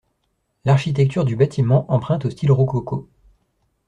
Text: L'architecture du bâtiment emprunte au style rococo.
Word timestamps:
L'architecture 0.65 1.25
du 1.25 1.35
bâtiment 1.35 1.85
emprunte 1.93 2.25
au 2.25 2.31
style 2.31 2.51
rococo. 2.51 3.07